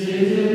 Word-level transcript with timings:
Emite 0.00 0.47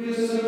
mantum 0.00 0.39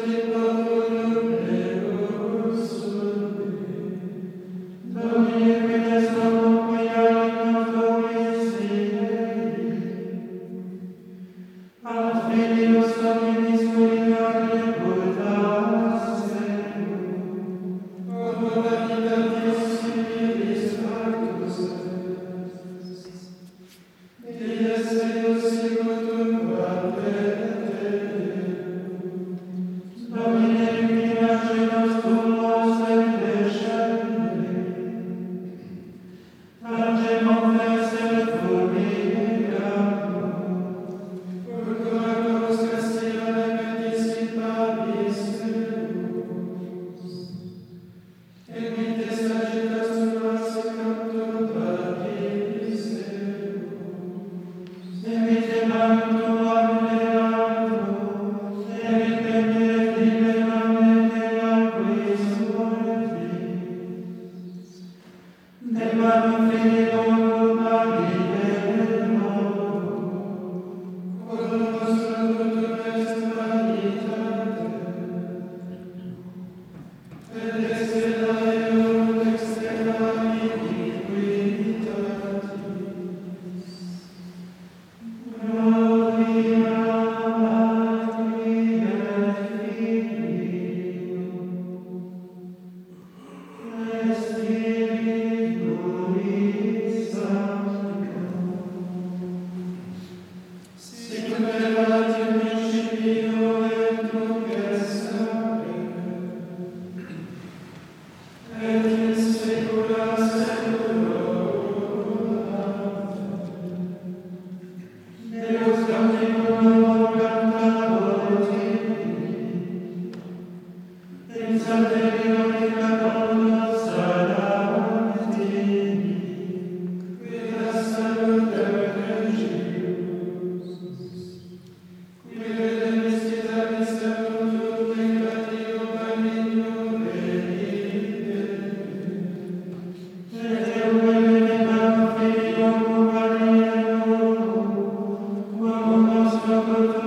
Amen. 146.53 147.02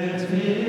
Sicut 0.00 0.30
locutus 0.30 0.59